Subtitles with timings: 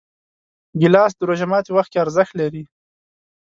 [0.79, 2.63] ګیلاس د روژه ماتي وخت کې ارزښت لري.